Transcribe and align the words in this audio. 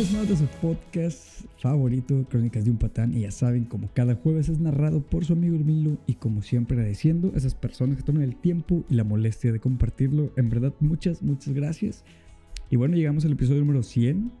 vez 0.00 0.12
más 0.14 0.28
de 0.30 0.36
su 0.36 0.46
podcast 0.62 1.44
favorito, 1.58 2.24
Crónicas 2.30 2.64
de 2.64 2.70
un 2.70 2.78
Patán. 2.78 3.12
Y 3.12 3.20
ya 3.20 3.30
saben, 3.30 3.66
como 3.66 3.92
cada 3.92 4.14
jueves 4.14 4.48
es 4.48 4.58
narrado 4.58 5.02
por 5.02 5.26
su 5.26 5.34
amigo 5.34 5.56
Hermilo. 5.56 5.98
Y 6.06 6.14
como 6.14 6.40
siempre 6.40 6.74
agradeciendo 6.74 7.32
a 7.34 7.36
esas 7.36 7.54
personas 7.54 7.98
que 7.98 8.02
toman 8.02 8.22
el 8.22 8.34
tiempo 8.34 8.82
y 8.88 8.94
la 8.94 9.04
molestia 9.04 9.52
de 9.52 9.60
compartirlo. 9.60 10.32
En 10.38 10.48
verdad, 10.48 10.72
muchas, 10.80 11.22
muchas 11.22 11.52
gracias. 11.52 12.02
Y 12.70 12.76
bueno, 12.76 12.96
llegamos 12.96 13.26
al 13.26 13.32
episodio 13.32 13.60
número 13.60 13.82
100. 13.82 14.32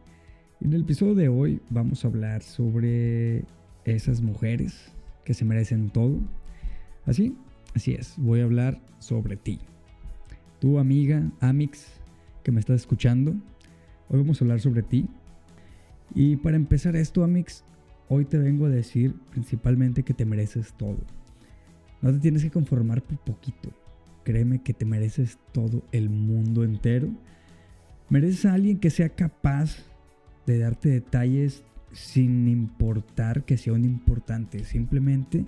Y 0.62 0.64
en 0.64 0.72
el 0.72 0.80
episodio 0.80 1.14
de 1.14 1.28
hoy 1.28 1.60
vamos 1.68 2.06
a 2.06 2.08
hablar 2.08 2.42
sobre 2.42 3.44
esas 3.84 4.22
mujeres 4.22 4.90
que 5.26 5.34
se 5.34 5.44
merecen 5.44 5.90
todo. 5.90 6.16
Así, 7.04 7.36
así 7.74 7.92
es, 7.92 8.14
voy 8.16 8.40
a 8.40 8.44
hablar 8.44 8.80
sobre 8.98 9.36
ti. 9.36 9.58
Tu 10.58 10.78
amiga, 10.78 11.30
Amix, 11.40 12.00
que 12.44 12.50
me 12.50 12.60
estás 12.60 12.80
escuchando. 12.80 13.34
Hoy 14.08 14.20
vamos 14.20 14.40
a 14.40 14.44
hablar 14.44 14.60
sobre 14.60 14.82
ti. 14.82 15.06
Y 16.14 16.36
para 16.36 16.56
empezar 16.56 16.96
esto, 16.96 17.22
Amix, 17.22 17.64
hoy 18.08 18.24
te 18.24 18.38
vengo 18.38 18.66
a 18.66 18.70
decir 18.70 19.14
principalmente 19.30 20.02
que 20.02 20.14
te 20.14 20.24
mereces 20.24 20.72
todo. 20.74 20.98
No 22.02 22.12
te 22.12 22.18
tienes 22.18 22.42
que 22.42 22.50
conformar 22.50 23.02
por 23.02 23.18
poquito. 23.18 23.70
Créeme 24.24 24.62
que 24.62 24.74
te 24.74 24.84
mereces 24.84 25.38
todo 25.52 25.82
el 25.92 26.10
mundo 26.10 26.64
entero. 26.64 27.08
Mereces 28.08 28.46
a 28.46 28.54
alguien 28.54 28.78
que 28.78 28.90
sea 28.90 29.10
capaz 29.10 29.78
de 30.46 30.58
darte 30.58 30.88
detalles 30.88 31.62
sin 31.92 32.48
importar 32.48 33.44
que 33.44 33.56
sea 33.56 33.72
un 33.72 33.84
importante. 33.84 34.64
Simplemente 34.64 35.44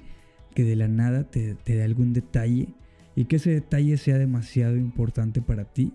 que 0.54 0.64
de 0.64 0.76
la 0.76 0.88
nada 0.88 1.24
te, 1.24 1.54
te 1.54 1.76
dé 1.76 1.82
algún 1.82 2.12
detalle 2.12 2.68
y 3.16 3.24
que 3.24 3.36
ese 3.36 3.50
detalle 3.50 3.96
sea 3.96 4.18
demasiado 4.18 4.76
importante 4.76 5.42
para 5.42 5.64
ti 5.64 5.92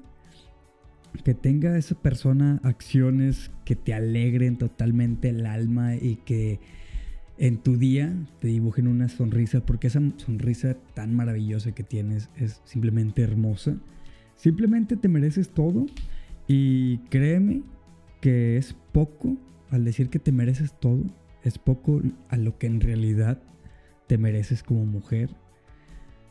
que 1.23 1.33
tenga 1.33 1.77
esa 1.77 1.95
persona 1.95 2.59
acciones 2.63 3.51
que 3.65 3.75
te 3.75 3.93
alegren 3.93 4.57
totalmente 4.57 5.29
el 5.29 5.45
alma 5.45 5.95
y 5.95 6.17
que 6.25 6.59
en 7.37 7.57
tu 7.57 7.77
día 7.77 8.13
te 8.39 8.47
dibujen 8.47 8.87
una 8.87 9.09
sonrisa, 9.09 9.65
porque 9.65 9.87
esa 9.87 10.01
sonrisa 10.17 10.75
tan 10.93 11.15
maravillosa 11.15 11.73
que 11.73 11.83
tienes 11.83 12.29
es 12.37 12.61
simplemente 12.65 13.21
hermosa. 13.21 13.77
Simplemente 14.35 14.97
te 14.97 15.07
mereces 15.07 15.49
todo 15.49 15.85
y 16.47 16.97
créeme 17.09 17.61
que 18.21 18.57
es 18.57 18.75
poco 18.91 19.37
al 19.69 19.83
decir 19.83 20.09
que 20.09 20.19
te 20.19 20.31
mereces 20.31 20.73
todo, 20.79 21.03
es 21.43 21.57
poco 21.57 22.01
a 22.29 22.37
lo 22.37 22.57
que 22.57 22.67
en 22.67 22.81
realidad 22.81 23.41
te 24.07 24.17
mereces 24.17 24.63
como 24.63 24.85
mujer. 24.85 25.29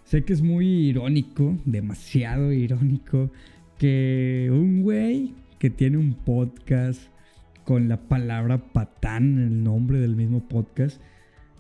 Sé 0.05 0.25
que 0.25 0.33
es 0.33 0.43
muy 0.43 0.67
irónico, 0.67 1.57
demasiado 1.65 2.53
irónico, 2.53 3.31
que 3.79 4.49
un 4.51 4.83
güey 4.83 5.35
que 5.59 5.71
tiene 5.71 5.99
un 5.99 6.15
podcast 6.15 7.01
con 7.65 7.89
la 7.89 8.01
palabra 8.01 8.59
patán 8.59 9.39
en 9.39 9.43
el 9.43 9.65
nombre 9.65 9.99
del 9.99 10.15
mismo 10.17 10.47
podcast 10.47 11.01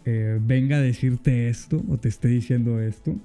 eh, 0.04 0.38
venga 0.40 0.76
a 0.76 0.80
decirte 0.80 1.48
esto 1.48 1.82
o 1.88 1.98
te 1.98 2.08
esté 2.08 2.28
diciendo 2.28 2.80
esto. 2.80 3.16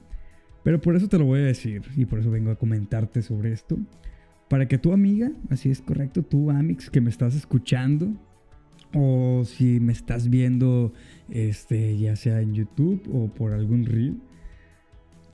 Pero 0.63 0.81
por 0.81 0.95
eso 0.95 1.07
te 1.07 1.17
lo 1.17 1.25
voy 1.25 1.39
a 1.39 1.43
decir 1.43 1.83
y 1.95 2.05
por 2.05 2.19
eso 2.19 2.31
vengo 2.31 2.51
a 2.51 2.55
comentarte 2.55 3.21
sobre 3.21 3.51
esto. 3.51 3.77
Para 4.49 4.67
que 4.67 4.77
tu 4.77 4.91
amiga, 4.91 5.31
así 5.49 5.69
es 5.69 5.81
correcto, 5.81 6.23
tú 6.23 6.51
Amix 6.51 6.89
que 6.89 7.01
me 7.01 7.09
estás 7.09 7.35
escuchando 7.35 8.11
o 8.93 9.43
si 9.45 9.79
me 9.79 9.93
estás 9.93 10.29
viendo 10.29 10.91
este 11.29 11.97
ya 11.97 12.15
sea 12.15 12.41
en 12.41 12.53
YouTube 12.53 13.01
o 13.13 13.27
por 13.27 13.53
algún 13.53 13.85
reel, 13.85 14.17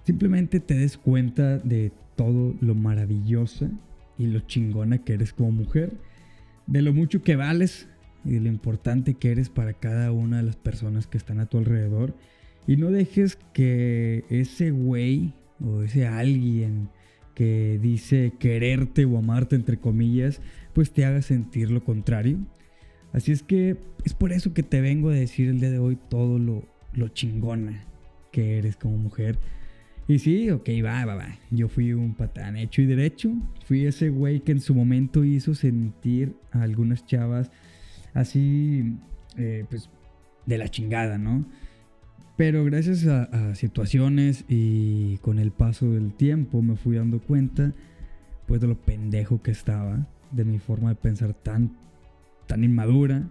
simplemente 0.04 0.60
te 0.60 0.76
des 0.76 0.98
cuenta 0.98 1.58
de 1.58 1.92
todo 2.18 2.56
lo 2.60 2.76
maravillosa 2.76 3.70
y 4.18 4.28
lo 4.28 4.42
chingona 4.42 4.98
que 4.98 5.14
eres 5.14 5.32
como 5.32 5.52
mujer, 5.52 5.94
de 6.66 6.82
lo 6.82 6.92
mucho 6.92 7.22
que 7.22 7.38
vales 7.38 7.88
y 8.26 8.32
de 8.32 8.42
lo 8.42 8.50
importante 8.50 9.14
que 9.14 9.32
eres 9.32 9.50
para 9.50 9.74
cada 9.74 10.12
una 10.12 10.38
de 10.38 10.44
las 10.44 10.58
personas 10.58 11.08
que 11.08 11.18
están 11.18 11.40
a 11.40 11.46
tu 11.46 11.60
alrededor. 11.60 12.14
Y 12.68 12.76
no 12.76 12.92
dejes 12.92 13.38
que 13.54 14.26
ese 14.30 14.72
güey 14.72 15.34
o 15.64 15.84
ese 15.84 16.06
alguien 16.06 16.90
que 17.34 17.80
dice 17.82 18.34
quererte 18.40 19.06
o 19.06 19.18
amarte 19.18 19.56
entre 19.56 19.78
comillas, 19.78 20.42
pues 20.74 20.92
te 20.92 21.06
haga 21.06 21.22
sentir 21.22 21.72
lo 21.72 21.84
contrario. 21.84 22.40
Así 23.14 23.32
es 23.32 23.44
que 23.44 23.78
es 24.04 24.14
por 24.14 24.34
eso 24.34 24.54
que 24.54 24.64
te 24.64 24.82
vengo 24.82 25.10
a 25.10 25.14
decir 25.14 25.48
el 25.48 25.60
día 25.60 25.72
de 25.72 25.80
hoy 25.80 25.98
todo 26.10 26.40
lo, 26.40 26.68
lo 26.94 27.08
chingona 27.10 27.86
que 28.32 28.58
eres 28.58 28.76
como 28.76 28.98
mujer 28.98 29.40
y 30.08 30.20
sí, 30.20 30.50
ok, 30.52 30.70
va, 30.84 31.06
va, 31.06 31.16
va. 31.16 31.38
Yo 31.52 31.68
fui 31.68 31.92
un 31.92 32.14
patán 32.14 32.56
hecho 32.56 32.82
y 32.82 32.86
derecho. 32.86 33.34
Fui 33.66 33.86
ese 33.86 34.10
güey 34.10 34.40
que 34.40 34.54
en 34.54 34.62
su 34.62 34.74
momento 34.74 35.26
hizo 35.26 35.54
sentir 35.54 36.34
a 36.52 36.62
algunas 36.62 37.06
chavas 37.06 37.52
así, 38.14 38.96
eh, 39.36 39.66
pues, 39.70 39.90
de 40.46 40.58
la 40.58 40.70
chingada, 40.70 41.18
¿no? 41.18 41.46
Pero 42.38 42.64
gracias 42.64 43.06
a, 43.06 43.54
situaciones 43.56 44.46
y 44.48 45.18
con 45.18 45.40
el 45.40 45.52
paso 45.52 45.92
del 45.92 46.14
tiempo 46.14 46.62
me 46.62 46.78
fui 46.78 46.96
dando 46.96 47.20
cuenta, 47.20 47.74
pues, 48.46 48.62
de 48.62 48.68
lo 48.68 48.78
pendejo 48.78 49.42
que 49.42 49.52
estaba, 49.52 50.08
de 50.32 50.46
mi 50.46 50.60
forma 50.60 50.90
de 50.90 50.96
pensar 50.96 51.34
tan, 51.34 51.76
tan 52.46 52.64
inmadura. 52.64 53.28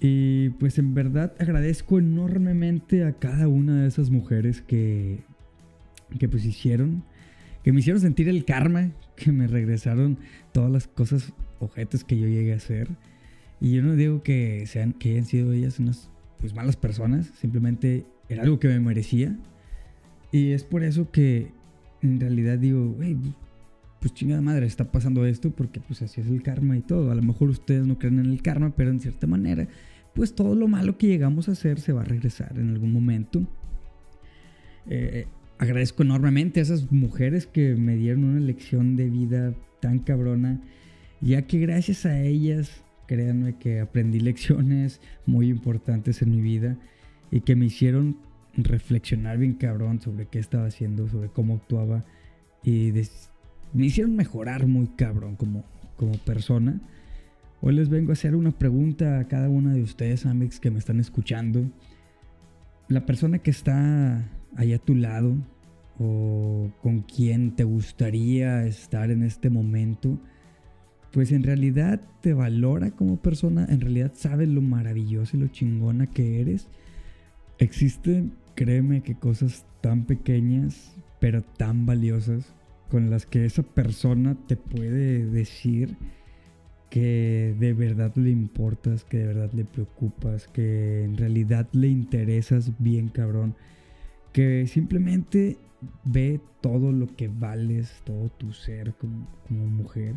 Y 0.00 0.50
pues 0.50 0.78
en 0.78 0.94
verdad 0.94 1.34
agradezco 1.38 1.98
enormemente 1.98 3.04
a 3.04 3.12
cada 3.12 3.48
una 3.48 3.82
de 3.82 3.88
esas 3.88 4.10
mujeres 4.10 4.60
que 4.60 5.24
que 6.18 6.28
pues 6.28 6.44
hicieron, 6.44 7.04
que 7.62 7.72
me 7.72 7.80
hicieron 7.80 8.00
sentir 8.00 8.28
el 8.28 8.44
karma, 8.44 8.90
que 9.16 9.32
me 9.32 9.46
regresaron 9.46 10.18
todas 10.52 10.70
las 10.70 10.86
cosas 10.86 11.32
ojetes 11.60 12.04
que 12.04 12.18
yo 12.18 12.26
llegué 12.26 12.52
a 12.52 12.56
hacer. 12.56 12.88
Y 13.60 13.72
yo 13.72 13.82
no 13.82 13.94
digo 13.96 14.22
que, 14.22 14.66
sean, 14.66 14.92
que 14.92 15.12
hayan 15.12 15.24
sido 15.24 15.52
ellas 15.52 15.78
unas 15.78 16.10
pues 16.38 16.54
malas 16.54 16.76
personas, 16.76 17.30
simplemente 17.40 18.04
era 18.28 18.42
algo 18.42 18.58
que 18.58 18.68
me 18.68 18.80
merecía. 18.80 19.36
Y 20.30 20.52
es 20.52 20.64
por 20.64 20.82
eso 20.82 21.10
que 21.10 21.52
en 22.02 22.20
realidad 22.20 22.58
digo, 22.58 22.90
güey, 22.90 23.16
pues 24.00 24.12
chingada 24.12 24.42
madre, 24.42 24.66
está 24.66 24.92
pasando 24.92 25.24
esto 25.24 25.50
porque 25.50 25.80
pues 25.80 26.02
así 26.02 26.20
es 26.20 26.26
el 26.26 26.42
karma 26.42 26.76
y 26.76 26.82
todo. 26.82 27.10
A 27.10 27.14
lo 27.14 27.22
mejor 27.22 27.48
ustedes 27.48 27.86
no 27.86 27.98
creen 27.98 28.18
en 28.18 28.26
el 28.26 28.42
karma, 28.42 28.74
pero 28.76 28.90
en 28.90 29.00
cierta 29.00 29.26
manera, 29.26 29.66
pues 30.14 30.34
todo 30.34 30.54
lo 30.54 30.68
malo 30.68 30.98
que 30.98 31.06
llegamos 31.06 31.48
a 31.48 31.52
hacer 31.52 31.80
se 31.80 31.92
va 31.92 32.02
a 32.02 32.04
regresar 32.04 32.58
en 32.58 32.68
algún 32.68 32.92
momento. 32.92 33.46
Eh, 34.90 35.26
agradezco 35.58 36.02
enormemente 36.02 36.60
a 36.60 36.62
esas 36.62 36.90
mujeres 36.90 37.46
que 37.46 37.74
me 37.74 37.96
dieron 37.96 38.24
una 38.24 38.40
lección 38.40 38.96
de 38.96 39.08
vida 39.08 39.54
tan 39.80 39.98
cabrona, 39.98 40.60
ya 41.20 41.42
que 41.42 41.58
gracias 41.58 42.06
a 42.06 42.20
ellas, 42.20 42.82
créanme 43.06 43.56
que 43.58 43.80
aprendí 43.80 44.20
lecciones 44.20 45.00
muy 45.26 45.48
importantes 45.48 46.22
en 46.22 46.30
mi 46.30 46.40
vida 46.40 46.76
y 47.30 47.40
que 47.40 47.56
me 47.56 47.66
hicieron 47.66 48.16
reflexionar 48.56 49.38
bien 49.38 49.54
cabrón 49.54 50.00
sobre 50.00 50.26
qué 50.26 50.38
estaba 50.38 50.66
haciendo, 50.66 51.08
sobre 51.08 51.28
cómo 51.28 51.54
actuaba 51.54 52.04
y 52.62 52.92
me 53.72 53.86
hicieron 53.86 54.16
mejorar 54.16 54.66
muy 54.66 54.86
cabrón 54.88 55.36
como, 55.36 55.64
como 55.96 56.16
persona. 56.18 56.80
Hoy 57.60 57.74
les 57.74 57.88
vengo 57.88 58.10
a 58.10 58.14
hacer 58.14 58.34
una 58.34 58.52
pregunta 58.52 59.18
a 59.18 59.28
cada 59.28 59.48
una 59.48 59.74
de 59.74 59.82
ustedes, 59.82 60.26
amigos, 60.26 60.60
que 60.60 60.70
me 60.70 60.78
están 60.78 61.00
escuchando. 61.00 61.64
La 62.88 63.06
persona 63.06 63.38
que 63.38 63.50
está 63.50 64.24
ahí 64.56 64.72
a 64.72 64.78
tu 64.78 64.94
lado 64.94 65.36
o 65.98 66.70
con 66.82 67.02
quien 67.02 67.54
te 67.54 67.64
gustaría 67.64 68.66
estar 68.66 69.10
en 69.10 69.22
este 69.22 69.50
momento, 69.50 70.18
pues 71.12 71.30
en 71.30 71.44
realidad 71.44 72.00
te 72.20 72.34
valora 72.34 72.90
como 72.90 73.16
persona, 73.16 73.66
en 73.68 73.80
realidad 73.80 74.12
sabe 74.14 74.46
lo 74.46 74.60
maravilloso 74.60 75.36
y 75.36 75.40
lo 75.40 75.48
chingona 75.48 76.08
que 76.08 76.40
eres. 76.40 76.68
Existen, 77.58 78.32
créeme 78.56 79.02
que 79.02 79.14
cosas 79.14 79.64
tan 79.80 80.04
pequeñas, 80.04 80.96
pero 81.20 81.42
tan 81.42 81.86
valiosas, 81.86 82.52
con 82.90 83.10
las 83.10 83.26
que 83.26 83.44
esa 83.44 83.62
persona 83.62 84.36
te 84.46 84.56
puede 84.56 85.24
decir 85.26 85.96
que 86.90 87.54
de 87.58 87.72
verdad 87.72 88.12
le 88.16 88.30
importas, 88.30 89.04
que 89.04 89.18
de 89.18 89.26
verdad 89.26 89.52
le 89.52 89.64
preocupas, 89.64 90.48
que 90.48 91.04
en 91.04 91.16
realidad 91.16 91.68
le 91.72 91.88
interesas 91.88 92.72
bien 92.78 93.08
cabrón 93.08 93.54
que 94.34 94.66
simplemente 94.66 95.58
ve 96.02 96.40
todo 96.60 96.90
lo 96.90 97.06
que 97.06 97.28
vales, 97.28 98.02
todo 98.04 98.30
tu 98.30 98.52
ser 98.52 98.92
como, 98.94 99.28
mujer. 99.48 100.16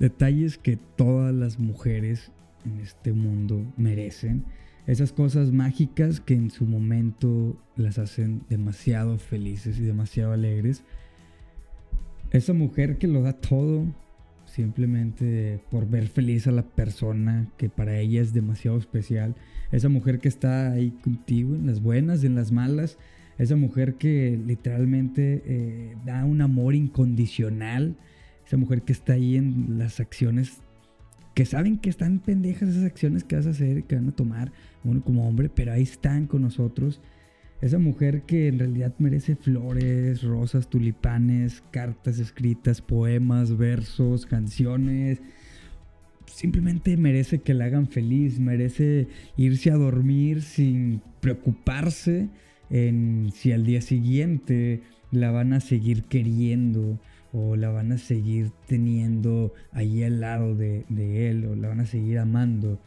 Detalles 0.00 0.58
que 0.58 0.76
todas 0.76 1.32
las 1.32 1.58
mujeres 1.58 2.32
en 2.64 2.80
este 2.80 3.12
mundo 3.12 3.64
merecen. 3.76 4.44
Esas 4.88 5.12
cosas 5.12 5.52
mágicas 5.52 6.20
que 6.20 6.34
en 6.34 6.50
su 6.50 6.66
momento 6.66 7.56
las 7.76 7.98
hacen 7.98 8.42
demasiado 8.50 9.16
felices 9.16 9.78
y 9.78 9.82
demasiado 9.82 10.32
alegres. 10.32 10.82
Esa 12.32 12.52
mujer 12.52 12.98
que 12.98 13.06
lo 13.06 13.22
da 13.22 13.32
todo 13.32 13.86
simplemente 14.44 15.60
por 15.70 15.88
ver 15.88 16.08
feliz 16.08 16.48
a 16.48 16.52
la 16.52 16.62
persona 16.62 17.48
que 17.56 17.68
para 17.68 17.96
ella 18.00 18.20
es 18.20 18.32
demasiado 18.32 18.76
especial. 18.76 19.36
Esa 19.70 19.88
mujer 19.88 20.18
que 20.18 20.28
está 20.28 20.72
ahí 20.72 20.90
contigo 20.90 21.54
en 21.54 21.66
las 21.66 21.80
buenas, 21.80 22.24
en 22.24 22.34
las 22.34 22.50
malas 22.50 22.98
esa 23.38 23.56
mujer 23.56 23.94
que 23.94 24.38
literalmente 24.46 25.42
eh, 25.44 25.96
da 26.04 26.24
un 26.24 26.40
amor 26.40 26.74
incondicional, 26.74 27.96
esa 28.46 28.56
mujer 28.56 28.82
que 28.82 28.92
está 28.92 29.14
ahí 29.14 29.36
en 29.36 29.78
las 29.78 30.00
acciones 30.00 30.60
que 31.36 31.44
saben 31.44 31.76
que 31.76 31.90
están 31.90 32.20
pendejas 32.20 32.70
esas 32.70 32.84
acciones 32.84 33.22
que 33.22 33.36
vas 33.36 33.46
a 33.46 33.50
hacer, 33.50 33.84
que 33.84 33.94
van 33.94 34.08
a 34.08 34.12
tomar 34.12 34.52
uno 34.84 35.04
como 35.04 35.28
hombre, 35.28 35.50
pero 35.54 35.70
ahí 35.70 35.82
están 35.82 36.26
con 36.26 36.40
nosotros. 36.40 37.02
Esa 37.60 37.78
mujer 37.78 38.22
que 38.22 38.48
en 38.48 38.58
realidad 38.58 38.94
merece 38.98 39.36
flores, 39.36 40.22
rosas, 40.22 40.70
tulipanes, 40.70 41.62
cartas 41.70 42.18
escritas, 42.18 42.80
poemas, 42.80 43.54
versos, 43.54 44.24
canciones. 44.24 45.20
Simplemente 46.24 46.96
merece 46.96 47.40
que 47.40 47.52
la 47.52 47.66
hagan 47.66 47.88
feliz, 47.88 48.40
merece 48.40 49.06
irse 49.36 49.70
a 49.70 49.76
dormir 49.76 50.40
sin 50.40 51.02
preocuparse 51.20 52.30
en 52.70 53.30
si 53.34 53.52
al 53.52 53.64
día 53.64 53.80
siguiente 53.80 54.82
la 55.10 55.30
van 55.30 55.52
a 55.52 55.60
seguir 55.60 56.04
queriendo 56.04 56.98
o 57.32 57.56
la 57.56 57.70
van 57.70 57.92
a 57.92 57.98
seguir 57.98 58.50
teniendo 58.66 59.52
ahí 59.72 60.02
al 60.02 60.20
lado 60.20 60.54
de, 60.54 60.84
de 60.88 61.28
él 61.28 61.44
o 61.46 61.54
la 61.54 61.68
van 61.68 61.80
a 61.80 61.86
seguir 61.86 62.18
amando. 62.18 62.80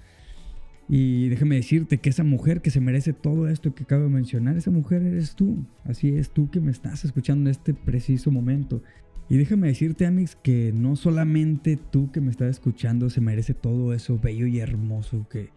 Y 0.92 1.30
déjame 1.30 1.56
decirte 1.56 2.00
que 2.00 2.10
esa 2.10 2.24
mujer 2.24 2.62
que 2.62 2.72
se 2.72 2.82
merece 2.82 3.14
todo 3.14 3.48
esto 3.48 3.76
que 3.76 3.84
acabo 3.84 4.06
de 4.06 4.10
mencionar, 4.10 4.58
esa 4.58 4.72
mujer 4.72 5.04
eres 5.04 5.36
tú. 5.36 5.64
Así 5.86 6.10
es 6.10 6.32
tú 6.32 6.50
que 6.50 6.60
me 6.60 6.72
estás 6.72 7.06
escuchando 7.06 7.48
en 7.48 7.52
este 7.52 7.76
preciso 7.76 8.32
momento. 8.32 8.82
Y 9.30 9.38
déjame 9.38 9.68
decirte, 9.68 10.08
Amix, 10.08 10.36
que 10.36 10.74
no 10.74 10.96
solamente 10.96 11.78
tú 11.78 12.12
que 12.12 12.22
me 12.22 12.32
estás 12.32 12.50
escuchando 12.50 13.12
se 13.12 13.22
merece 13.22 13.54
todo 13.54 13.94
eso 13.94 14.18
bello 14.18 14.48
y 14.48 14.60
hermoso 14.60 15.28
que, 15.30 15.50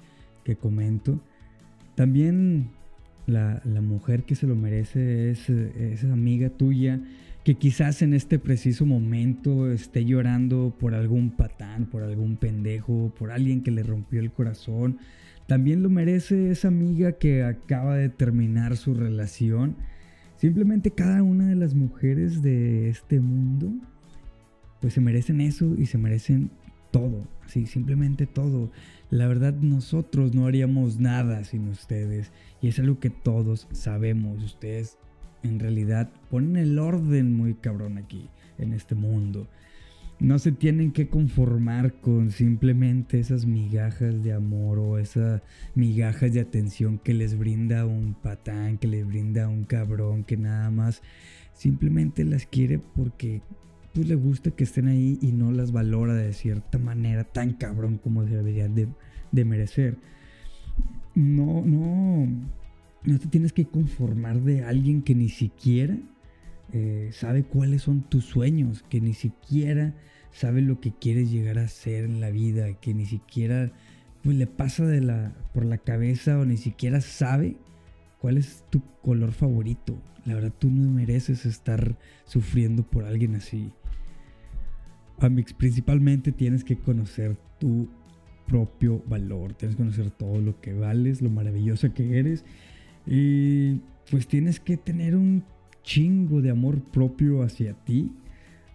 que 0.45 0.57
comento. 0.57 1.23
También 1.95 2.69
la, 3.27 3.63
la, 3.65 3.81
mujer 3.81 4.25
que 4.25 4.35
se 4.35 4.47
lo 4.47 4.57
merece 4.57 5.31
es 5.31 5.49
esa 5.49 6.13
amiga 6.13 6.51
tuya 6.51 7.01
que 7.45 7.55
quizás 7.57 8.03
en 8.03 8.15
este 8.15 8.39
preciso 8.39 8.87
momento 8.87 9.71
esté 9.71 10.05
llorando 10.05 10.75
por 10.79 10.95
algún 10.95 11.31
patán, 11.31 11.87
por 11.87 12.03
algún 12.03 12.37
pendejo, 12.37 13.13
por 13.19 13.33
alguien 13.33 13.63
que 13.63 13.71
le 13.71 13.83
rompió 13.83 14.21
el 14.21 14.31
corazón 14.31 14.99
también 15.47 15.83
lo 15.83 15.91
merece 15.91 16.51
esa 16.51 16.69
amiga 16.69 17.13
que 17.13 17.45
acaba 17.45 17.97
de 17.97 18.09
terminar 18.09 18.77
su 18.77 18.95
relación. 18.95 19.77
Simplemente 20.37 20.93
cada 20.93 21.23
una 21.23 21.49
de 21.49 21.57
las 21.57 21.75
mujeres 21.75 22.43
de 22.43 22.89
este 22.89 23.21
mundo, 23.21 23.73
pues 24.81 24.95
se 24.95 25.01
merecen 25.01 25.41
eso 25.41 25.75
y 25.77 25.87
se 25.87 25.99
merecen 25.99 26.51
todo, 26.93 27.27
así, 27.45 27.67
simplemente 27.67 28.29
todo. 28.29 28.71
La 29.11 29.27
verdad 29.27 29.55
nosotros 29.55 30.35
no 30.35 30.47
haríamos 30.47 31.01
nada 31.01 31.43
sin 31.43 31.69
ustedes 31.69 32.31
y 32.61 32.69
es 32.69 32.79
algo 32.79 33.01
que 33.01 33.11
todos 33.11 33.67
sabemos. 33.73 34.43
Ustedes 34.45 34.97
en 35.43 35.59
realidad 35.59 36.11
ponen 36.31 36.57
el 36.57 36.79
orden 36.79 37.37
muy 37.37 37.55
cabrón 37.55 37.99
aquí, 37.99 38.29
en 38.59 38.73
este 38.73 38.95
mundo. 38.95 39.49
No 40.21 40.39
se 40.39 40.53
tienen 40.53 40.93
que 40.93 41.09
conformar 41.09 41.95
con 41.95 42.31
simplemente 42.31 43.19
esas 43.19 43.45
migajas 43.45 44.23
de 44.23 44.33
amor 44.33 44.79
o 44.79 44.99
esas 44.99 45.43
migajas 45.75 46.33
de 46.33 46.41
atención 46.41 46.99
que 46.99 47.13
les 47.13 47.37
brinda 47.37 47.87
un 47.87 48.15
patán, 48.15 48.79
que 48.79 48.87
les 48.87 49.05
brinda 49.05 49.49
un 49.49 49.65
cabrón, 49.65 50.23
que 50.23 50.37
nada 50.37 50.71
más 50.71 51.03
simplemente 51.55 52.25
las 52.25 52.47
quiere 52.47 52.79
porque 52.79 53.43
pues 53.93 54.09
le 54.09 54.15
gusta 54.15 54.51
que 54.51 54.65
estén 54.65 54.89
ahí 54.89 55.19
y 55.21 55.33
no 55.33 55.53
las 55.53 55.73
valora 55.73 56.15
de 56.15 56.33
cierta 56.33 56.79
manera 56.79 57.25
tan 57.25 57.53
cabrón 57.53 57.99
como 57.99 58.25
deberían 58.25 58.75
de, 58.75 58.89
de 59.31 59.45
merecer. 59.45 59.99
No, 61.15 61.63
no, 61.65 62.27
no 63.05 63.19
te 63.19 63.27
tienes 63.29 63.53
que 63.53 63.67
conformar 63.67 64.41
de 64.41 64.65
alguien 64.65 65.03
que 65.03 65.15
ni 65.15 65.29
siquiera 65.29 65.99
eh, 66.73 67.11
sabe 67.13 67.43
cuáles 67.43 67.83
son 67.83 68.03
tus 68.03 68.25
sueños, 68.25 68.83
que 68.89 69.01
ni 69.01 69.13
siquiera 69.13 69.95
sabe 70.33 70.63
lo 70.63 70.81
que 70.81 70.93
quieres 70.93 71.31
llegar 71.31 71.59
a 71.59 71.69
ser 71.69 72.05
en 72.05 72.21
la 72.21 72.31
vida, 72.31 72.73
que 72.81 72.95
ni 72.95 73.05
siquiera 73.05 73.71
pues, 74.23 74.37
le 74.37 74.47
pasa 74.47 74.87
de 74.87 75.03
la, 75.03 75.35
por 75.53 75.67
la 75.67 75.77
cabeza 75.77 76.39
o 76.39 76.47
ni 76.47 76.57
siquiera 76.57 77.03
sabe 77.03 77.57
cuál 78.19 78.39
es 78.39 78.65
tu 78.71 78.83
color 79.03 79.33
favorito. 79.33 79.99
La 80.25 80.35
verdad 80.35 80.53
tú 80.59 80.71
no 80.71 80.91
mereces 80.91 81.45
estar 81.45 81.97
sufriendo 82.25 82.85
por 82.85 83.05
alguien 83.05 83.35
así. 83.35 83.71
Amix, 85.19 85.53
principalmente 85.53 86.33
tienes 86.33 86.65
que 86.65 86.77
conocer 86.77 87.37
tu 87.59 87.89
propio 88.47 89.03
valor, 89.09 89.55
tienes 89.55 89.77
que 89.77 89.83
conocer 89.83 90.11
todo 90.11 90.41
lo 90.41 90.61
que 90.61 90.75
vales, 90.75 91.23
lo 91.23 91.31
maravillosa 91.31 91.95
que 91.95 92.19
eres 92.19 92.45
y 93.07 93.81
pues 94.11 94.27
tienes 94.27 94.61
que 94.61 94.77
tener 94.77 95.17
un 95.17 95.45
chingo 95.83 96.43
de 96.43 96.51
amor 96.51 96.81
propio 96.81 97.43
hacia 97.43 97.75
ti 97.75 98.11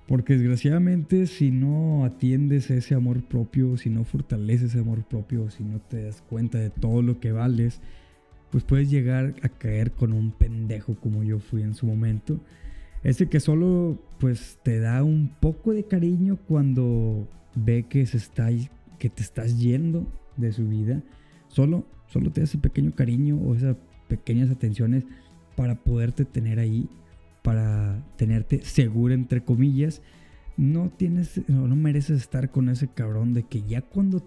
porque 0.07 0.38
desgraciadamente 0.38 1.28
si 1.28 1.51
no 1.51 2.06
atiendes 2.06 2.72
ese 2.72 2.95
amor 2.95 3.24
propio, 3.24 3.75
si 3.75 3.90
no 3.90 4.06
fortaleces 4.06 4.69
ese 4.69 4.80
amor 4.80 5.04
propio, 5.04 5.50
si 5.50 5.63
no 5.66 5.80
te 5.80 6.04
das 6.04 6.22
cuenta 6.22 6.57
de 6.57 6.69
todo 6.69 7.01
lo 7.01 7.19
que 7.19 7.33
vales, 7.33 7.81
pues 8.50 8.63
puedes 8.63 8.90
llegar 8.90 9.36
a 9.44 9.50
caer 9.50 9.92
con 9.92 10.13
un 10.13 10.31
pendejo 10.31 10.95
como 10.95 11.24
yo 11.24 11.40
fui 11.40 11.62
en 11.62 11.74
su 11.74 11.86
momento. 11.86 12.40
Ese 13.04 13.28
que 13.28 13.40
solo 13.40 14.02
pues 14.20 14.60
te 14.64 14.80
da 14.80 15.04
un 15.04 15.30
poco 15.40 15.74
de 15.74 15.86
cariño 15.86 16.38
cuando 16.48 17.28
ve 17.56 17.86
que, 17.88 18.06
se 18.06 18.18
está, 18.18 18.50
que 19.00 19.10
te 19.10 19.22
estás 19.22 19.60
yendo 19.60 20.08
de 20.36 20.52
su 20.52 20.68
vida. 20.68 21.04
Solo, 21.48 21.86
solo 22.08 22.32
te 22.32 22.42
da 22.42 22.46
ese 22.46 22.58
pequeño 22.58 22.94
cariño 22.94 23.38
o 23.38 23.56
esas 23.56 23.76
pequeñas 24.08 24.50
atenciones 24.50 25.04
para 25.56 25.76
poderte 25.76 26.26
tener 26.26 26.60
ahí 26.60 26.90
para 27.48 28.04
tenerte 28.18 28.60
segura, 28.66 29.14
entre 29.14 29.42
comillas, 29.42 30.02
no 30.58 30.90
tienes, 30.90 31.40
no, 31.48 31.70
no 31.70 31.78
mereces 31.78 32.20
estar 32.20 32.52
con 32.52 32.68
ese 32.68 32.90
cabrón 32.90 33.34
de 33.34 33.44
que 33.44 33.62
ya 33.62 33.82
cuando 33.82 34.22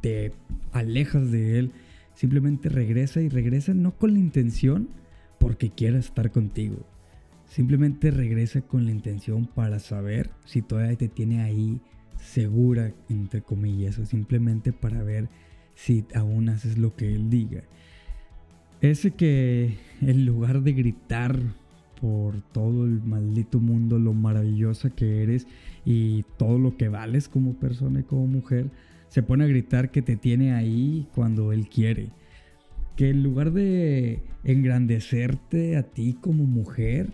te 0.00 0.30
alejas 0.70 1.32
de 1.32 1.58
él, 1.58 1.72
simplemente 2.14 2.68
regresa 2.68 3.20
y 3.20 3.28
regresa 3.28 3.74
no 3.74 3.96
con 3.96 4.12
la 4.12 4.20
intención 4.20 4.90
porque 5.40 5.70
quiera 5.70 5.98
estar 5.98 6.30
contigo. 6.30 6.86
Simplemente 7.52 8.10
regresa 8.10 8.62
con 8.62 8.86
la 8.86 8.92
intención 8.92 9.44
para 9.44 9.78
saber 9.78 10.30
si 10.46 10.62
todavía 10.62 10.96
te 10.96 11.08
tiene 11.08 11.42
ahí 11.42 11.82
segura, 12.16 12.94
entre 13.10 13.42
comillas, 13.42 13.98
o 13.98 14.06
simplemente 14.06 14.72
para 14.72 15.02
ver 15.02 15.28
si 15.74 16.02
aún 16.14 16.48
haces 16.48 16.78
lo 16.78 16.96
que 16.96 17.14
él 17.14 17.28
diga. 17.28 17.62
Ese 18.80 19.10
que 19.10 19.76
en 20.00 20.24
lugar 20.24 20.62
de 20.62 20.72
gritar 20.72 21.38
por 22.00 22.40
todo 22.52 22.86
el 22.86 23.02
maldito 23.02 23.60
mundo, 23.60 23.98
lo 23.98 24.14
maravillosa 24.14 24.88
que 24.88 25.22
eres 25.22 25.46
y 25.84 26.22
todo 26.38 26.58
lo 26.58 26.78
que 26.78 26.88
vales 26.88 27.28
como 27.28 27.52
persona 27.52 28.00
y 28.00 28.04
como 28.04 28.28
mujer, 28.28 28.70
se 29.08 29.22
pone 29.22 29.44
a 29.44 29.48
gritar 29.48 29.90
que 29.90 30.00
te 30.00 30.16
tiene 30.16 30.54
ahí 30.54 31.06
cuando 31.14 31.52
él 31.52 31.68
quiere. 31.68 32.12
Que 32.96 33.10
en 33.10 33.22
lugar 33.22 33.52
de 33.52 34.22
engrandecerte 34.42 35.76
a 35.76 35.82
ti 35.82 36.16
como 36.18 36.44
mujer, 36.44 37.12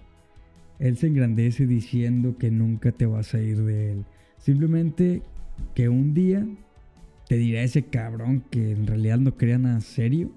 él 0.78 0.96
se 0.96 1.08
engrandece 1.08 1.66
diciendo 1.66 2.36
que 2.38 2.50
nunca 2.50 2.92
te 2.92 3.06
vas 3.06 3.34
a 3.34 3.40
ir 3.40 3.62
de 3.62 3.92
él. 3.92 4.04
Simplemente 4.38 5.22
que 5.74 5.88
un 5.88 6.14
día 6.14 6.46
te 7.28 7.36
dirá 7.36 7.62
ese 7.62 7.82
cabrón 7.82 8.44
que 8.50 8.72
en 8.72 8.86
realidad 8.86 9.18
no 9.18 9.36
crea 9.36 9.58
nada 9.58 9.80
serio. 9.80 10.30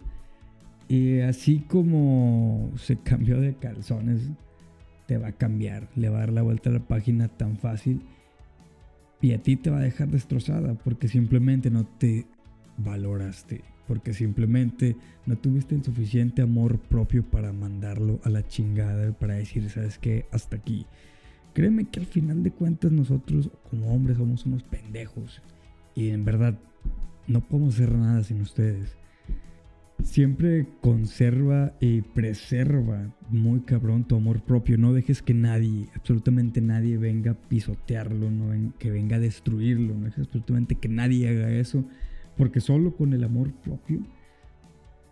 Y 0.88 1.19
así 1.19 1.60
como 1.60 2.71
se 2.75 2.98
cambió 2.98 3.39
de 3.39 3.53
calzones, 3.55 4.29
te 5.05 5.17
va 5.17 5.29
a 5.29 5.31
cambiar, 5.31 5.89
le 5.95 6.10
va 6.10 6.17
a 6.17 6.21
dar 6.21 6.33
la 6.33 6.41
vuelta 6.41 6.69
a 6.69 6.74
la 6.74 6.88
página 6.88 7.27
tan 7.29 7.57
fácil. 7.57 8.01
Y 9.21 9.33
a 9.33 9.41
ti 9.41 9.55
te 9.55 9.69
va 9.69 9.77
a 9.77 9.83
dejar 9.83 10.10
destrozada 10.10 10.74
porque 10.74 11.07
simplemente 11.07 11.69
no 11.69 11.86
te 11.86 12.25
valoraste, 12.77 13.62
porque 13.91 14.13
simplemente 14.13 14.95
no 15.25 15.36
tuviste 15.38 15.75
el 15.75 15.83
suficiente 15.83 16.41
amor 16.41 16.79
propio 16.79 17.25
para 17.25 17.51
mandarlo 17.51 18.21
a 18.24 18.29
la 18.29 18.48
chingada, 18.48 19.12
para 19.12 19.33
decir, 19.33 19.69
¿sabes 19.69 19.98
qué? 19.98 20.27
Hasta 20.31 20.55
aquí. 20.55 20.86
Créeme 21.53 21.83
que 21.83 22.00
al 22.00 22.05
final 22.05 22.41
de 22.41 22.51
cuentas 22.51 22.89
nosotros 22.93 23.50
como 23.69 23.93
hombres 23.93 24.15
somos 24.15 24.45
unos 24.45 24.63
pendejos 24.63 25.41
y 25.93 26.12
en 26.12 26.24
verdad 26.24 26.57
no 27.27 27.41
podemos 27.41 27.75
hacer 27.75 27.91
nada 27.91 28.24
sin 28.24 28.39
ustedes 28.39 28.95
siempre 30.03 30.67
conserva 30.79 31.74
y 31.81 32.01
preserva 32.01 33.13
muy 33.29 33.60
cabrón 33.60 34.05
tu 34.05 34.15
amor 34.15 34.41
propio. 34.41 34.77
No 34.77 34.93
dejes 34.93 35.21
que 35.21 35.33
nadie, 35.33 35.89
absolutamente 35.95 36.62
nadie 36.62 36.98
venga 36.98 37.31
a 37.31 37.36
pisotearlo, 37.36 38.31
no 38.31 38.74
que 38.79 38.89
venga 38.89 39.17
a 39.17 39.19
destruirlo. 39.19 39.93
No 39.95 40.05
dejes 40.05 40.27
absolutamente 40.27 40.75
que 40.75 40.89
nadie 40.89 41.27
haga 41.27 41.51
eso. 41.51 41.83
Porque 42.38 42.59
solo 42.59 42.95
con 42.95 43.13
el 43.13 43.23
amor 43.23 43.51
propio 43.53 44.00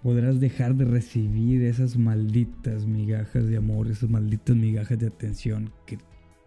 podrás 0.03 0.39
dejar 0.39 0.75
de 0.75 0.85
recibir 0.85 1.63
esas 1.63 1.97
malditas 1.97 2.85
migajas 2.85 3.47
de 3.47 3.57
amor, 3.57 3.87
esas 3.87 4.09
malditas 4.09 4.55
migajas 4.55 4.97
de 4.99 5.07
atención 5.07 5.71
que 5.85 5.97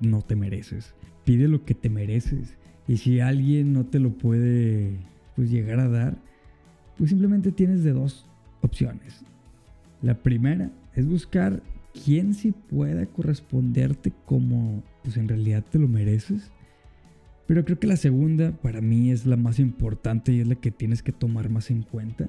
no 0.00 0.22
te 0.22 0.36
mereces. 0.36 0.94
Pide 1.24 1.48
lo 1.48 1.64
que 1.64 1.74
te 1.74 1.90
mereces. 1.90 2.56
Y 2.88 2.96
si 2.96 3.20
alguien 3.20 3.72
no 3.72 3.86
te 3.86 4.00
lo 4.00 4.10
puede 4.10 4.96
pues 5.36 5.50
llegar 5.50 5.80
a 5.80 5.88
dar, 5.88 6.16
pues 6.96 7.10
simplemente 7.10 7.52
tienes 7.52 7.84
de 7.84 7.92
dos 7.92 8.26
opciones. 8.60 9.22
La 10.00 10.14
primera 10.14 10.70
es 10.94 11.06
buscar 11.06 11.62
quién 12.04 12.34
sí 12.34 12.52
pueda 12.52 13.06
corresponderte 13.06 14.12
como 14.24 14.82
pues 15.02 15.16
en 15.16 15.28
realidad 15.28 15.64
te 15.70 15.78
lo 15.78 15.88
mereces. 15.88 16.50
Pero 17.46 17.64
creo 17.64 17.78
que 17.78 17.86
la 17.86 17.96
segunda 17.96 18.52
para 18.52 18.80
mí 18.80 19.10
es 19.10 19.26
la 19.26 19.36
más 19.36 19.58
importante 19.58 20.32
y 20.32 20.40
es 20.40 20.48
la 20.48 20.54
que 20.54 20.70
tienes 20.70 21.02
que 21.02 21.12
tomar 21.12 21.50
más 21.50 21.70
en 21.70 21.82
cuenta. 21.82 22.28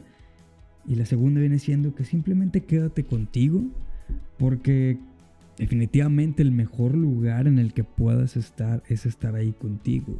Y 0.88 0.96
la 0.96 1.06
segunda 1.06 1.40
viene 1.40 1.60
siendo 1.60 1.96
que 1.96 2.04
simplemente 2.04 2.62
quédate 2.62 3.04
contigo 3.06 3.64
porque 4.38 4.98
definitivamente 5.58 6.42
el 6.42 6.52
mejor 6.52 6.96
lugar 6.96 7.48
en 7.48 7.60
el 7.60 7.74
que 7.74 7.84
puedas 7.84 8.36
estar 8.36 8.84
es 8.90 9.06
estar 9.06 9.36
ahí 9.36 9.54
contigo. 9.54 10.20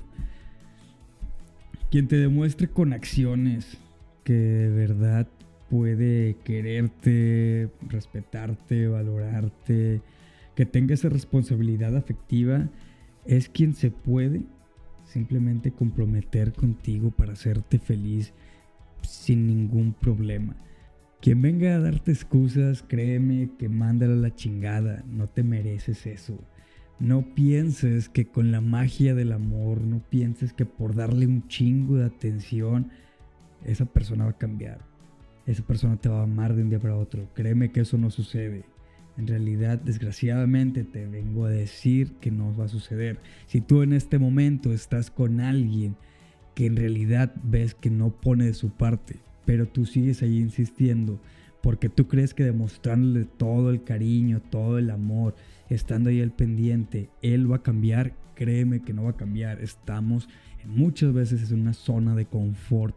Quien 1.92 2.08
te 2.08 2.18
demuestre 2.18 2.68
con 2.68 2.94
acciones 2.94 3.78
que 4.24 4.34
de 4.34 4.70
verdad 4.70 5.28
puede 5.70 6.38
quererte, 6.44 7.70
respetarte, 7.90 8.88
valorarte, 8.88 10.02
que 10.56 10.66
tenga 10.66 10.94
esa 10.94 11.10
responsabilidad 11.10 11.98
afectiva, 11.98 12.70
es 13.26 13.50
quien 13.50 13.74
se 13.74 13.90
puede 13.90 14.44
simplemente 15.14 15.72
comprometer 15.72 16.54
contigo 16.54 17.12
para 17.12 17.34
hacerte 17.34 17.78
feliz 17.78 18.34
sin 19.04 19.46
ningún 19.46 19.94
problema. 19.94 20.56
Quien 21.22 21.42
venga 21.42 21.76
a 21.76 21.80
darte 21.80 22.12
excusas, 22.12 22.84
créeme 22.84 23.52
que 23.58 23.70
mándale 23.70 24.14
a 24.14 24.18
la 24.18 24.36
chingada, 24.36 25.04
no 25.08 25.30
te 25.30 25.44
mereces 25.44 26.08
eso. 26.08 26.38
No 27.00 27.34
pienses 27.36 28.10
que 28.10 28.26
con 28.26 28.52
la 28.52 28.60
magia 28.60 29.14
del 29.14 29.32
amor, 29.32 29.82
no 29.82 30.00
pienses 30.10 30.52
que 30.52 30.66
por 30.66 30.96
darle 30.96 31.28
un 31.28 31.48
chingo 31.48 31.98
de 31.98 32.06
atención, 32.06 32.90
esa 33.64 33.86
persona 33.86 34.26
va 34.26 34.32
a 34.32 34.38
cambiar. 34.38 34.80
Esa 35.46 35.64
persona 35.64 35.98
te 35.98 36.10
va 36.10 36.22
a 36.22 36.24
amar 36.24 36.56
de 36.56 36.64
un 36.64 36.70
día 36.70 36.80
para 36.80 36.96
otro. 36.96 37.30
Créeme 37.34 37.72
que 37.72 37.82
eso 37.82 37.98
no 37.98 38.10
sucede. 38.10 38.64
En 39.18 39.28
realidad, 39.28 39.80
desgraciadamente, 39.80 40.84
te 40.84 41.06
vengo 41.06 41.46
a 41.46 41.50
decir 41.50 42.14
que 42.20 42.32
no 42.32 42.56
va 42.56 42.66
a 42.66 42.70
suceder. 42.70 43.20
Si 43.46 43.62
tú 43.62 43.84
en 43.84 43.94
este 43.94 44.18
momento 44.18 44.74
estás 44.74 45.12
con 45.12 45.40
alguien 45.40 45.96
que 46.56 46.66
en 46.66 46.76
realidad 46.76 47.34
ves 47.44 47.76
que 47.76 47.90
no 47.90 48.10
pone 48.10 48.46
de 48.46 48.54
su 48.54 48.72
parte, 48.72 49.18
pero 49.46 49.68
tú 49.68 49.86
sigues 49.86 50.22
ahí 50.22 50.40
insistiendo 50.40 51.20
porque 51.64 51.88
tú 51.88 52.10
crees 52.10 52.34
que 52.34 52.44
demostrándole 52.44 53.24
todo 53.24 53.70
el 53.70 53.86
cariño, 53.86 54.42
todo 54.42 54.78
el 54.78 54.90
amor, 54.90 55.34
estando 55.70 56.10
ahí 56.10 56.22
al 56.22 56.34
pendiente, 56.34 57.10
él 57.22 57.50
va 57.50 57.58
a 57.58 57.64
cambiar, 57.64 58.14
créeme 58.36 58.82
que 58.82 58.92
no 58.92 59.06
va 59.06 59.12
a 59.12 59.16
cambiar. 59.16 59.62
Estamos 59.62 60.28
muchas 60.66 61.14
veces 61.14 61.52
en 61.52 61.62
una 61.62 61.72
zona 61.72 62.16
de 62.16 62.26
confort 62.26 62.94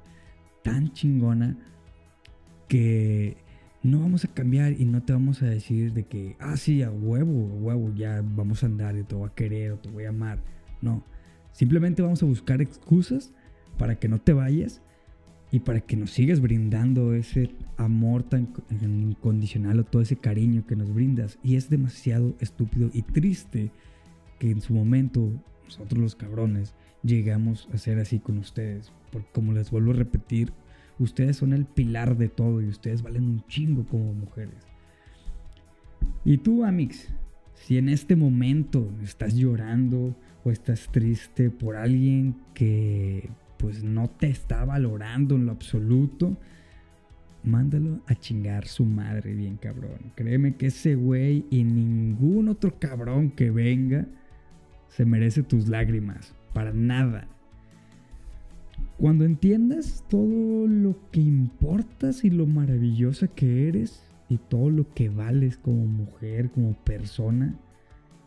tan 0.64 0.92
chingona 0.92 1.56
que 2.66 3.36
no 3.86 4.00
vamos 4.00 4.24
a 4.24 4.28
cambiar 4.28 4.72
y 4.72 4.84
no 4.84 5.02
te 5.02 5.12
vamos 5.12 5.42
a 5.42 5.46
decir 5.46 5.92
de 5.92 6.04
que, 6.04 6.36
ah, 6.40 6.56
sí, 6.56 6.82
a 6.82 6.90
huevo, 6.90 7.52
a 7.52 7.54
huevo, 7.54 7.94
ya 7.94 8.22
vamos 8.22 8.62
a 8.62 8.66
andar 8.66 8.96
y 8.96 9.04
te 9.04 9.14
voy 9.14 9.28
a 9.28 9.34
querer 9.34 9.72
o 9.72 9.78
te 9.78 9.90
voy 9.90 10.04
a 10.04 10.10
amar. 10.10 10.38
No, 10.80 11.04
simplemente 11.52 12.02
vamos 12.02 12.22
a 12.22 12.26
buscar 12.26 12.60
excusas 12.60 13.32
para 13.78 13.98
que 13.98 14.08
no 14.08 14.18
te 14.18 14.32
vayas 14.32 14.82
y 15.50 15.60
para 15.60 15.80
que 15.80 15.96
nos 15.96 16.10
sigas 16.10 16.40
brindando 16.40 17.14
ese 17.14 17.50
amor 17.76 18.24
tan 18.24 18.48
incondicional 18.70 19.80
o 19.80 19.84
todo 19.84 20.02
ese 20.02 20.16
cariño 20.16 20.66
que 20.66 20.76
nos 20.76 20.92
brindas. 20.92 21.38
Y 21.42 21.56
es 21.56 21.70
demasiado 21.70 22.34
estúpido 22.40 22.90
y 22.92 23.02
triste 23.02 23.70
que 24.38 24.50
en 24.50 24.60
su 24.60 24.74
momento 24.74 25.30
nosotros 25.64 26.00
los 26.00 26.16
cabrones 26.16 26.74
llegamos 27.02 27.68
a 27.72 27.78
ser 27.78 27.98
así 27.98 28.18
con 28.18 28.38
ustedes. 28.38 28.92
Porque 29.12 29.28
como 29.32 29.52
les 29.52 29.70
vuelvo 29.70 29.92
a 29.92 29.94
repetir, 29.96 30.52
Ustedes 30.98 31.36
son 31.36 31.52
el 31.52 31.66
pilar 31.66 32.16
de 32.16 32.28
todo 32.28 32.62
y 32.62 32.68
ustedes 32.68 33.02
valen 33.02 33.24
un 33.24 33.46
chingo 33.46 33.84
como 33.84 34.14
mujeres. 34.14 34.66
Y 36.24 36.38
tú, 36.38 36.64
Amix, 36.64 37.08
si 37.54 37.78
en 37.78 37.88
este 37.88 38.16
momento 38.16 38.90
estás 39.02 39.34
llorando 39.34 40.16
o 40.44 40.50
estás 40.50 40.88
triste 40.90 41.50
por 41.50 41.76
alguien 41.76 42.36
que 42.54 43.28
pues 43.58 43.82
no 43.82 44.08
te 44.08 44.28
está 44.28 44.64
valorando 44.64 45.36
en 45.36 45.46
lo 45.46 45.52
absoluto, 45.52 46.36
mándalo 47.42 48.00
a 48.06 48.14
chingar 48.14 48.66
su 48.66 48.84
madre 48.84 49.34
bien 49.34 49.56
cabrón. 49.56 50.12
Créeme 50.14 50.56
que 50.56 50.66
ese 50.66 50.94
güey 50.94 51.44
y 51.50 51.64
ningún 51.64 52.48
otro 52.48 52.78
cabrón 52.78 53.30
que 53.30 53.50
venga 53.50 54.06
se 54.88 55.04
merece 55.04 55.42
tus 55.42 55.68
lágrimas. 55.68 56.34
Para 56.52 56.72
nada. 56.72 57.28
Cuando 58.98 59.24
entiendas 59.24 60.04
todo 60.08 60.66
lo 60.66 60.96
que 61.10 61.20
importas 61.20 62.24
y 62.24 62.30
lo 62.30 62.46
maravillosa 62.46 63.28
que 63.28 63.68
eres 63.68 64.02
y 64.28 64.38
todo 64.38 64.70
lo 64.70 64.92
que 64.94 65.10
vales 65.10 65.58
como 65.58 65.86
mujer, 65.86 66.50
como 66.50 66.72
persona, 66.72 67.58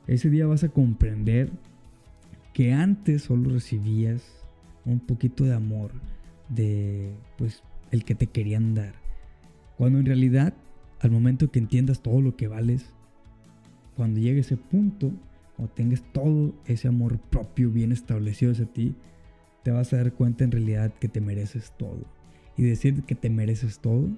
ese 0.05 0.29
día 0.29 0.45
vas 0.45 0.63
a 0.63 0.69
comprender 0.69 1.51
que 2.53 2.73
antes 2.73 3.23
solo 3.23 3.49
recibías 3.49 4.45
un 4.85 4.99
poquito 4.99 5.43
de 5.43 5.53
amor 5.53 5.91
de 6.49 7.13
pues 7.37 7.63
el 7.91 8.03
que 8.03 8.13
te 8.13 8.27
querían 8.27 8.75
dar. 8.75 8.93
Cuando 9.77 9.99
en 9.99 10.05
realidad 10.05 10.53
al 10.99 11.11
momento 11.11 11.49
que 11.49 11.59
entiendas 11.59 12.01
todo 12.01 12.21
lo 12.21 12.35
que 12.35 12.47
vales, 12.47 12.93
cuando 13.95 14.19
llegue 14.19 14.41
ese 14.41 14.57
punto, 14.57 15.11
cuando 15.55 15.73
tengas 15.73 16.03
todo 16.13 16.53
ese 16.65 16.87
amor 16.87 17.19
propio 17.19 17.71
bien 17.71 17.91
establecido 17.91 18.51
hacia 18.51 18.65
ti, 18.65 18.95
te 19.69 19.73
vas 19.73 19.93
a 19.93 19.97
dar 19.97 20.13
cuenta 20.13 20.43
en 20.43 20.51
realidad 20.51 20.91
que 20.99 21.07
te 21.07 21.21
mereces 21.21 21.73
todo. 21.77 22.03
Y 22.57 22.63
decir 22.63 23.03
que 23.03 23.13
te 23.13 23.29
mereces 23.29 23.77
todo 23.77 24.09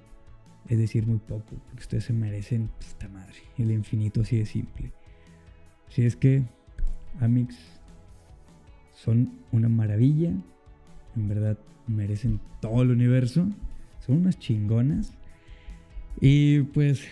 es 0.66 0.78
decir 0.78 1.06
muy 1.06 1.18
poco, 1.18 1.56
porque 1.66 1.80
ustedes 1.80 2.04
se 2.04 2.14
merecen, 2.14 2.68
puta 2.68 3.06
madre, 3.10 3.36
el 3.58 3.70
infinito 3.70 4.22
así 4.22 4.38
de 4.38 4.46
simple. 4.46 4.92
Si 5.90 6.06
es 6.06 6.16
que, 6.16 6.42
Amix, 7.20 7.54
son 8.94 9.40
una 9.50 9.68
maravilla, 9.68 10.30
en 11.16 11.28
verdad 11.28 11.58
merecen 11.86 12.40
todo 12.62 12.80
el 12.80 12.90
universo, 12.90 13.46
son 14.06 14.20
unas 14.20 14.38
chingonas. 14.38 15.12
Y 16.18 16.62
pues, 16.62 17.06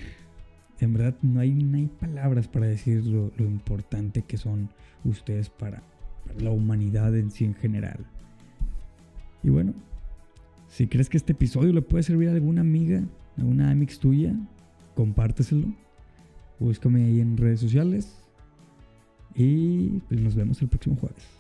en 0.79 0.95
verdad 0.95 1.15
no 1.21 1.41
hay, 1.41 1.53
no 1.53 1.77
hay 1.77 1.89
palabras 1.89 2.49
para 2.49 2.69
decir 2.69 3.05
lo, 3.05 3.31
importante 3.37 4.23
que 4.23 4.39
son 4.39 4.71
ustedes 5.05 5.51
para 5.51 5.83
la 6.39 6.51
humanidad 6.51 7.15
en 7.15 7.31
sí 7.31 7.45
en 7.45 7.55
general. 7.55 8.07
Y 9.43 9.51
bueno, 9.51 9.75
si 10.69 10.87
crees 10.87 11.09
que 11.09 11.17
este 11.17 11.33
episodio 11.33 11.73
le 11.73 11.83
puede 11.83 12.03
servir 12.03 12.29
a 12.29 12.33
alguna 12.33 12.61
amiga, 12.61 13.03
alguna 13.37 13.71
amix 13.71 13.99
tuya, 13.99 14.35
compárteselo. 14.95 15.69
Búscame 16.59 17.05
ahí 17.05 17.21
en 17.21 17.37
redes 17.37 17.61
sociales. 17.61 18.17
Y 19.35 20.01
pues 20.09 20.21
nos 20.21 20.35
vemos 20.35 20.61
el 20.61 20.69
próximo 20.69 20.97
jueves. 20.97 21.40